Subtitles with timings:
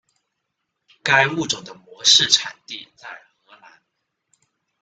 [1.03, 3.07] 该物种的模式产地在
[3.45, 3.83] 荷兰。